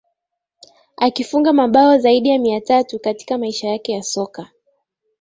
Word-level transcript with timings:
akifunga 0.97 1.53
mabao 1.53 1.97
zaidi 1.97 2.29
ya 2.29 2.39
mia 2.39 2.61
tatu 2.61 2.99
katika 2.99 3.37
maisha 3.37 3.67
yake 3.67 3.91
ya 3.91 4.03
soka 4.03 4.49